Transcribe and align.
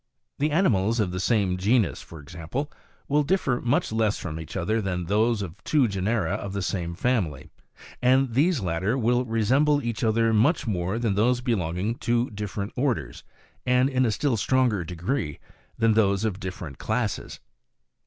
The 0.39 0.49
animals 0.49 0.99
of 0.99 1.11
the 1.11 1.19
same 1.19 1.57
genus, 1.57 2.01
for 2.01 2.19
example, 2.19 2.71
will 3.07 3.21
differ 3.21 3.61
much 3.63 3.91
less 3.91 4.17
from 4.17 4.39
each 4.39 4.57
other 4.57 4.81
than 4.81 5.05
those 5.05 5.43
of 5.43 5.63
two 5.63 5.87
genera 5.87 6.31
of 6.31 6.53
the 6.53 6.63
same 6.63 6.95
family, 6.95 7.51
and 8.01 8.33
these 8.33 8.61
latter 8.61 8.97
will 8.97 9.23
re 9.25 9.43
semble 9.43 9.83
each 9.83 10.03
other 10.03 10.33
much 10.33 10.65
more 10.65 10.97
than 10.97 11.13
those 11.13 11.39
belonging 11.39 11.99
to 11.99 12.31
different 12.31 12.73
orders, 12.75 13.23
and 13.63 13.89
in 13.89 14.03
a 14.03 14.11
still 14.11 14.37
stronger 14.37 14.83
degree, 14.83 15.37
than 15.77 15.93
those 15.93 16.25
of 16.25 16.39
different 16.39 16.79
classes. 16.79 17.39